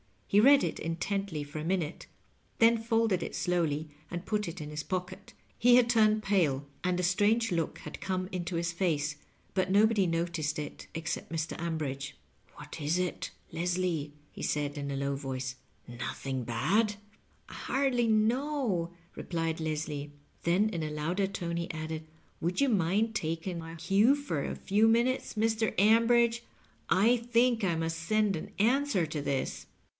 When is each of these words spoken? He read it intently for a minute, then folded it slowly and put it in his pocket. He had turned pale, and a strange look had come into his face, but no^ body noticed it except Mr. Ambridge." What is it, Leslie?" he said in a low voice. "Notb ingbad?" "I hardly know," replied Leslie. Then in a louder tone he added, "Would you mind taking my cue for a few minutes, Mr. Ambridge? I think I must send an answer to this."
He 0.27 0.39
read 0.39 0.63
it 0.63 0.79
intently 0.79 1.43
for 1.43 1.59
a 1.59 1.63
minute, 1.63 2.07
then 2.57 2.77
folded 2.77 3.21
it 3.21 3.35
slowly 3.35 3.89
and 4.09 4.25
put 4.25 4.47
it 4.47 4.61
in 4.61 4.69
his 4.71 4.81
pocket. 4.81 5.33
He 5.59 5.75
had 5.75 5.89
turned 5.89 6.23
pale, 6.23 6.65
and 6.85 6.99
a 6.99 7.03
strange 7.03 7.51
look 7.51 7.79
had 7.79 7.99
come 8.01 8.29
into 8.31 8.55
his 8.55 8.71
face, 8.71 9.17
but 9.53 9.71
no^ 9.71 9.85
body 9.87 10.07
noticed 10.07 10.57
it 10.57 10.87
except 10.95 11.31
Mr. 11.33 11.55
Ambridge." 11.59 12.13
What 12.55 12.81
is 12.81 12.97
it, 12.97 13.29
Leslie?" 13.51 14.13
he 14.31 14.41
said 14.41 14.75
in 14.77 14.89
a 14.89 14.95
low 14.95 15.15
voice. 15.17 15.57
"Notb 15.87 16.23
ingbad?" 16.45 16.95
"I 17.49 17.53
hardly 17.53 18.07
know," 18.07 18.93
replied 19.15 19.59
Leslie. 19.59 20.13
Then 20.43 20.69
in 20.69 20.81
a 20.81 20.89
louder 20.89 21.27
tone 21.27 21.57
he 21.57 21.69
added, 21.71 22.05
"Would 22.39 22.61
you 22.61 22.69
mind 22.69 23.13
taking 23.13 23.59
my 23.59 23.75
cue 23.75 24.15
for 24.15 24.43
a 24.43 24.55
few 24.55 24.87
minutes, 24.87 25.33
Mr. 25.35 25.75
Ambridge? 25.77 26.41
I 26.89 27.17
think 27.17 27.63
I 27.65 27.75
must 27.75 27.99
send 27.99 28.35
an 28.35 28.51
answer 28.57 29.05
to 29.05 29.21
this." 29.21 29.67